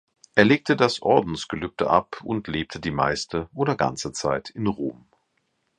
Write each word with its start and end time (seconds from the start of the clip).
Er 0.33 0.45
legte 0.45 0.75
das 0.75 1.03
Ordensgelübde 1.03 1.87
ab 1.87 2.21
und 2.23 2.47
lebte 2.47 2.79
die 2.79 2.89
meiste 2.89 3.47
oder 3.53 3.75
ganze 3.75 4.11
Zeit 4.11 4.49
in 4.49 4.65
Rom. 4.65 5.05